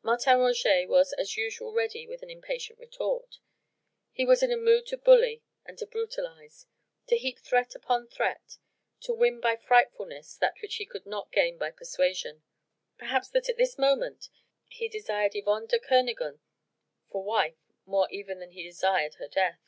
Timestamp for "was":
0.88-1.12, 4.24-4.42